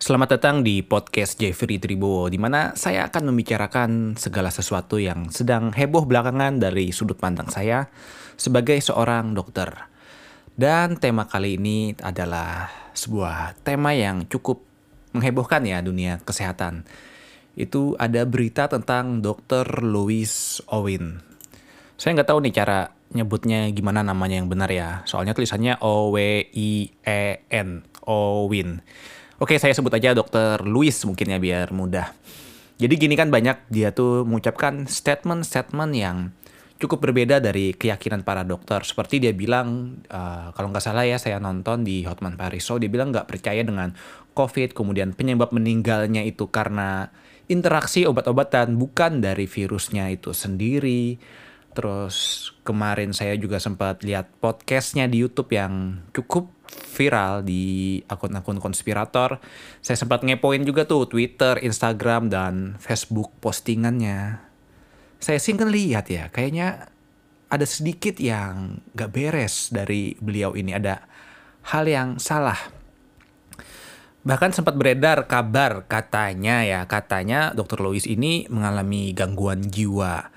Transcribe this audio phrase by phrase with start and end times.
[0.00, 5.76] Selamat datang di podcast Jeffrey Tribowo, di mana saya akan membicarakan segala sesuatu yang sedang
[5.76, 7.84] heboh belakangan dari sudut pandang saya
[8.40, 9.68] sebagai seorang dokter.
[10.56, 14.64] Dan tema kali ini adalah sebuah tema yang cukup
[15.12, 16.88] menghebohkan ya dunia kesehatan.
[17.52, 19.84] Itu ada berita tentang Dr.
[19.84, 21.20] Louis Owen.
[22.00, 25.04] Saya nggak tahu nih cara nyebutnya gimana namanya yang benar ya.
[25.04, 28.80] Soalnya tulisannya O W I E N, Owen.
[29.40, 32.12] Oke, saya sebut aja dokter Louis mungkin ya biar mudah.
[32.76, 36.36] Jadi gini kan banyak dia tuh mengucapkan statement-statement yang
[36.76, 38.84] cukup berbeda dari keyakinan para dokter.
[38.84, 42.92] Seperti dia bilang, uh, kalau nggak salah ya saya nonton di Hotman Paris Show, dia
[42.92, 43.96] bilang nggak percaya dengan
[44.36, 47.08] COVID, kemudian penyebab meninggalnya itu karena
[47.48, 51.16] interaksi obat-obatan, bukan dari virusnya itu sendiri.
[51.72, 59.40] Terus kemarin saya juga sempat lihat podcastnya di YouTube yang cukup viral di akun-akun konspirator.
[59.80, 64.42] Saya sempat ngepoin juga tuh Twitter, Instagram, dan Facebook postingannya.
[65.20, 66.88] Saya sih lihat ya, kayaknya
[67.50, 70.72] ada sedikit yang gak beres dari beliau ini.
[70.72, 71.02] Ada
[71.74, 72.58] hal yang salah.
[74.20, 77.80] Bahkan sempat beredar kabar katanya ya, katanya Dr.
[77.80, 80.28] Louis ini mengalami gangguan jiwa.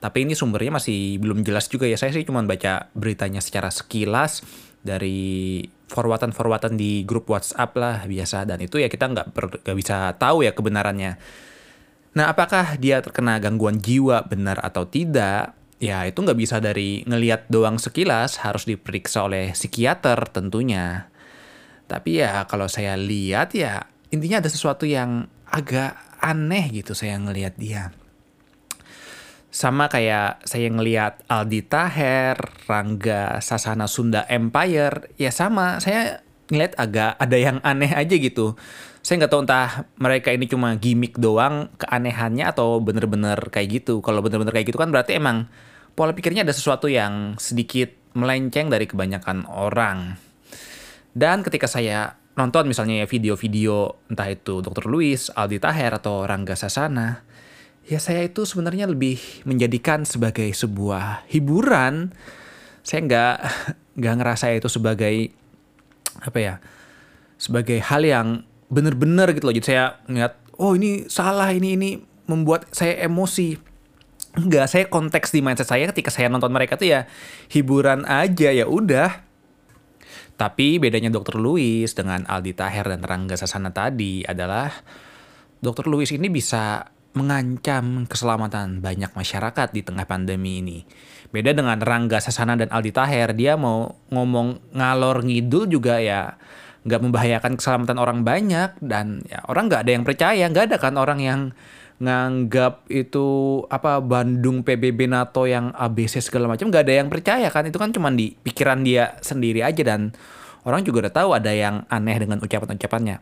[0.00, 1.96] Tapi ini sumbernya masih belum jelas juga ya.
[1.96, 4.40] Saya sih cuma baca beritanya secara sekilas
[4.80, 5.60] dari
[5.90, 9.34] forwardan-forwardan di grup WhatsApp lah biasa dan itu ya kita nggak
[9.66, 11.18] nggak bisa tahu ya kebenarannya.
[12.14, 15.58] Nah apakah dia terkena gangguan jiwa benar atau tidak?
[15.82, 21.10] Ya itu nggak bisa dari ngeliat doang sekilas harus diperiksa oleh psikiater tentunya.
[21.90, 27.58] Tapi ya kalau saya lihat ya intinya ada sesuatu yang agak aneh gitu saya ngelihat
[27.58, 27.90] dia
[29.50, 32.38] sama kayak saya ngelihat Aldi Taher,
[32.70, 35.82] Rangga Sasana Sunda Empire, ya sama.
[35.82, 38.54] Saya ngeliat agak ada yang aneh aja gitu.
[39.02, 43.98] Saya nggak tahu entah mereka ini cuma gimmick doang keanehannya atau bener-bener kayak gitu.
[44.02, 45.50] Kalau bener-bener kayak gitu kan berarti emang
[45.98, 50.14] pola pikirnya ada sesuatu yang sedikit melenceng dari kebanyakan orang.
[51.10, 54.86] Dan ketika saya nonton misalnya ya video-video entah itu Dr.
[54.86, 57.26] Louis, Aldi Taher atau Rangga Sasana,
[57.88, 62.12] ya saya itu sebenarnya lebih menjadikan sebagai sebuah hiburan.
[62.84, 63.36] Saya nggak
[64.00, 65.32] nggak ngerasa itu sebagai
[66.20, 66.54] apa ya
[67.40, 68.28] sebagai hal yang
[68.68, 69.54] benar-benar gitu loh.
[69.56, 71.90] Jadi saya ngeliat, oh ini salah ini ini
[72.28, 73.56] membuat saya emosi.
[74.38, 77.10] Enggak, saya konteks di mindset saya ketika saya nonton mereka tuh ya
[77.50, 79.26] hiburan aja ya udah.
[80.38, 81.36] Tapi bedanya Dr.
[81.36, 84.70] Louis dengan Aldi Taher dan Rangga Sasana tadi adalah
[85.60, 85.90] Dr.
[85.90, 90.78] Louis ini bisa mengancam keselamatan banyak masyarakat di tengah pandemi ini.
[91.30, 96.38] Beda dengan Rangga Sasana dan Aldi Taher, dia mau ngomong ngalor ngidul juga ya
[96.80, 100.94] nggak membahayakan keselamatan orang banyak dan ya orang nggak ada yang percaya, nggak ada kan
[100.96, 101.40] orang yang
[102.00, 107.68] nganggap itu apa Bandung PBB NATO yang ABC segala macam nggak ada yang percaya kan
[107.68, 110.16] itu kan cuma di pikiran dia sendiri aja dan
[110.64, 113.20] orang juga udah tahu ada yang aneh dengan ucapan-ucapannya.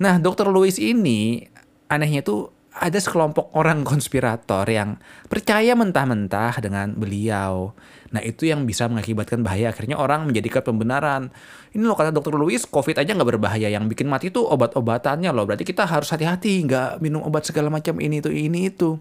[0.00, 0.52] Nah, Dr.
[0.52, 1.48] Louis ini
[1.88, 4.96] anehnya tuh ada sekelompok orang konspirator yang
[5.26, 7.74] percaya mentah-mentah dengan beliau.
[8.14, 9.74] Nah itu yang bisa mengakibatkan bahaya.
[9.74, 11.34] Akhirnya orang menjadikan pembenaran.
[11.74, 13.68] Ini loh kata dokter Louis, COVID aja nggak berbahaya.
[13.68, 15.44] Yang bikin mati itu obat-obatannya loh.
[15.44, 18.96] Berarti kita harus hati-hati, nggak minum obat segala macam ini itu ini itu.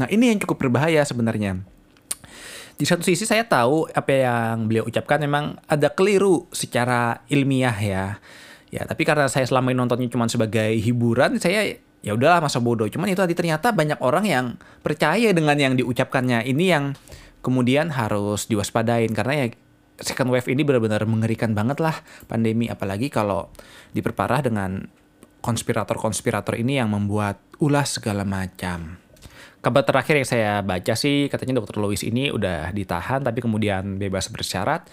[0.00, 1.60] Nah ini yang cukup berbahaya sebenarnya.
[2.76, 8.06] Di satu sisi saya tahu apa yang beliau ucapkan memang ada keliru secara ilmiah ya.
[8.68, 12.86] Ya, tapi karena saya selama ini nontonnya cuma sebagai hiburan, saya ya udahlah masa bodoh.
[12.86, 14.46] Cuman itu tadi ternyata banyak orang yang
[14.86, 16.46] percaya dengan yang diucapkannya.
[16.46, 16.94] Ini yang
[17.42, 19.46] kemudian harus diwaspadain karena ya
[19.98, 21.98] second wave ini benar-benar mengerikan banget lah
[22.30, 23.50] pandemi apalagi kalau
[23.90, 24.86] diperparah dengan
[25.42, 29.02] konspirator-konspirator ini yang membuat ulas segala macam.
[29.62, 31.82] Kabar terakhir yang saya baca sih katanya Dr.
[31.82, 34.86] Louis ini udah ditahan tapi kemudian bebas bersyarat.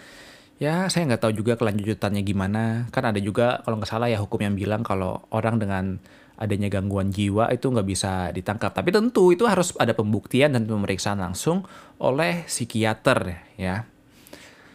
[0.57, 2.89] Ya saya nggak tahu juga kelanjutannya gimana.
[2.89, 6.01] Kan ada juga kalau nggak salah ya hukum yang bilang kalau orang dengan
[6.37, 8.73] adanya gangguan jiwa itu nggak bisa ditangkap.
[8.73, 11.65] Tapi tentu itu harus ada pembuktian dan pemeriksaan langsung
[12.01, 13.85] oleh psikiater ya.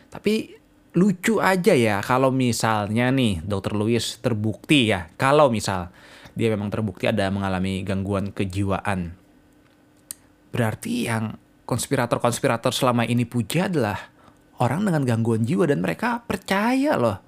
[0.08, 0.54] Tapi
[0.96, 3.76] lucu aja ya kalau misalnya nih Dr.
[3.76, 5.92] Louis terbukti ya, kalau misal
[6.38, 9.18] dia memang terbukti ada mengalami gangguan kejiwaan.
[10.54, 11.36] Berarti yang
[11.68, 13.98] konspirator-konspirator selama ini puja adalah
[14.62, 17.20] orang dengan gangguan jiwa dan mereka percaya loh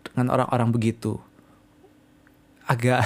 [0.00, 1.20] dengan orang-orang begitu
[2.64, 3.04] agak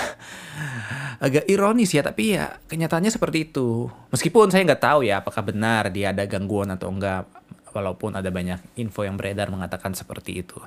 [1.25, 5.91] agak ironis ya tapi ya kenyataannya seperti itu meskipun saya nggak tahu ya apakah benar
[5.91, 7.27] dia ada gangguan atau enggak
[7.75, 10.59] walaupun ada banyak info yang beredar mengatakan seperti itu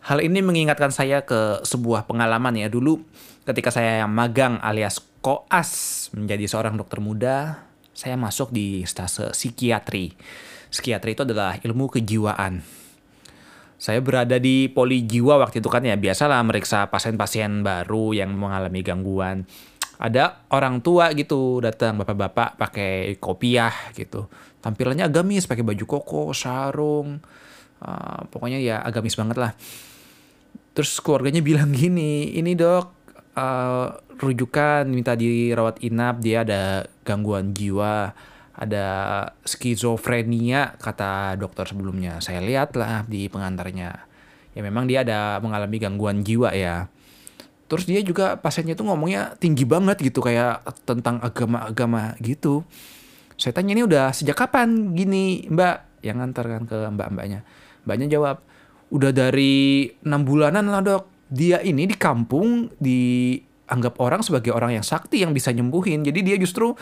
[0.00, 3.04] Hal ini mengingatkan saya ke sebuah pengalaman ya dulu
[3.44, 10.16] ketika saya magang alias koas menjadi seorang dokter muda, saya masuk di stase psikiatri.
[10.72, 12.64] Psikiatri itu adalah ilmu kejiwaan.
[13.80, 18.84] Saya berada di poli jiwa waktu itu kan ya biasalah meriksa pasien-pasien baru yang mengalami
[18.84, 19.48] gangguan.
[19.96, 24.28] Ada orang tua gitu datang bapak-bapak pakai kopiah gitu.
[24.60, 27.24] Tampilannya agamis pakai baju koko, sarung.
[27.80, 29.56] Uh, pokoknya ya agamis banget lah.
[30.76, 38.12] Terus keluarganya bilang gini, ini dok uh, rujukan minta dirawat inap dia ada gangguan jiwa
[38.54, 38.86] ada
[39.46, 42.18] skizofrenia kata dokter sebelumnya.
[42.18, 43.90] Saya lihat lah di pengantarnya.
[44.50, 46.90] Ya memang dia ada mengalami gangguan jiwa ya.
[47.70, 52.66] Terus dia juga pasiennya tuh ngomongnya tinggi banget gitu kayak tentang agama-agama gitu.
[53.38, 54.90] Saya tanya ini udah sejak kapan?
[54.92, 56.02] Gini mbak.
[56.02, 57.40] Yang ngantar kan ke mbak-mbaknya.
[57.86, 58.42] Mbaknya jawab
[58.90, 61.04] udah dari enam bulanan lah dok.
[61.30, 62.74] Dia ini di kampung
[63.70, 66.02] dianggap orang sebagai orang yang sakti yang bisa nyembuhin.
[66.02, 66.74] Jadi dia justru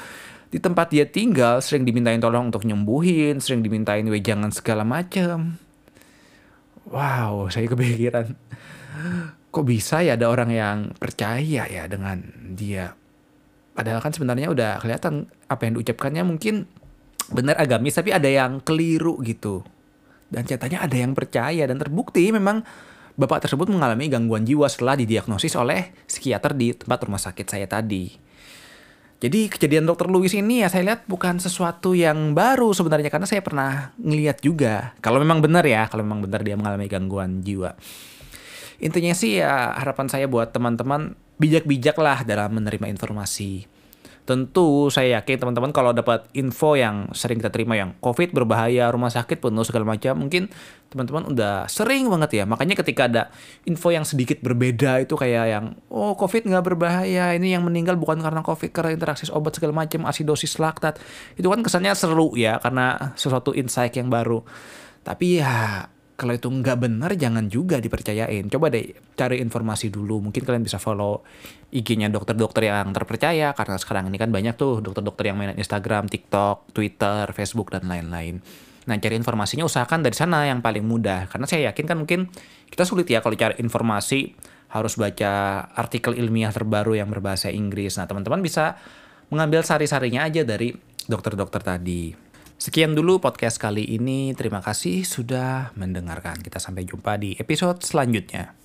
[0.48, 5.60] di tempat dia tinggal sering dimintain tolong untuk nyembuhin, sering dimintain wejangan segala macam.
[6.88, 8.32] Wow, saya kepikiran.
[9.52, 12.24] Kok bisa ya ada orang yang percaya ya dengan
[12.56, 12.96] dia?
[13.76, 16.64] Padahal kan sebenarnya udah kelihatan apa yang diucapkannya mungkin
[17.28, 19.60] benar agamis tapi ada yang keliru gitu.
[20.32, 22.64] Dan ceritanya ada yang percaya dan terbukti memang
[23.18, 28.14] Bapak tersebut mengalami gangguan jiwa setelah didiagnosis oleh psikiater di tempat rumah sakit saya tadi.
[29.18, 33.42] Jadi kejadian dokter Louis ini ya saya lihat bukan sesuatu yang baru sebenarnya karena saya
[33.42, 34.94] pernah ngeliat juga.
[35.02, 37.74] Kalau memang benar ya, kalau memang benar dia mengalami gangguan jiwa.
[38.78, 43.77] Intinya sih ya harapan saya buat teman-teman bijak-bijak lah dalam menerima informasi
[44.28, 49.08] Tentu saya yakin teman-teman kalau dapat info yang sering kita terima yang COVID berbahaya, rumah
[49.08, 50.52] sakit penuh segala macam, mungkin
[50.92, 52.44] teman-teman udah sering banget ya.
[52.44, 53.32] Makanya ketika ada
[53.64, 58.20] info yang sedikit berbeda itu kayak yang oh COVID nggak berbahaya, ini yang meninggal bukan
[58.20, 61.00] karena COVID karena interaksi obat segala macam, asidosis laktat.
[61.32, 64.44] Itu kan kesannya seru ya karena sesuatu insight yang baru.
[65.08, 65.88] Tapi ya
[66.18, 68.50] kalau itu nggak benar jangan juga dipercayain.
[68.50, 70.18] Coba deh cari informasi dulu.
[70.18, 71.22] Mungkin kalian bisa follow
[71.70, 76.74] IG-nya dokter-dokter yang terpercaya karena sekarang ini kan banyak tuh dokter-dokter yang main Instagram, TikTok,
[76.74, 78.42] Twitter, Facebook dan lain-lain.
[78.90, 81.30] Nah, cari informasinya usahakan dari sana yang paling mudah.
[81.30, 82.26] Karena saya yakin kan mungkin
[82.66, 84.34] kita sulit ya kalau cari informasi
[84.74, 87.94] harus baca artikel ilmiah terbaru yang berbahasa Inggris.
[87.94, 88.74] Nah, teman-teman bisa
[89.30, 90.74] mengambil sari-sarinya aja dari
[91.06, 92.27] dokter-dokter tadi.
[92.58, 94.34] Sekian dulu podcast kali ini.
[94.34, 96.42] Terima kasih sudah mendengarkan.
[96.42, 98.57] Kita sampai jumpa di episode selanjutnya.